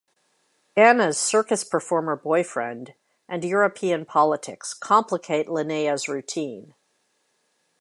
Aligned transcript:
Anna's 0.75 1.19
circus-performer 1.19 2.15
boyfriend 2.15 2.95
and 3.29 3.43
European 3.45 4.03
politics 4.03 4.73
complicate 4.73 5.45
Linnea's 5.45 6.07
routine. 6.07 6.73